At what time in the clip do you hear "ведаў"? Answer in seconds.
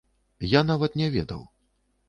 1.19-1.47